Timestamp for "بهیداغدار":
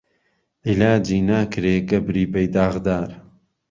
2.31-3.09